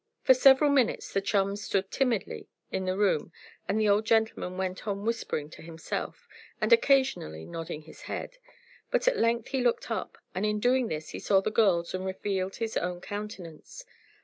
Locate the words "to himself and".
5.51-6.73